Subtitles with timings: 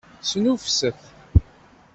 [0.29, 0.97] Snuffset!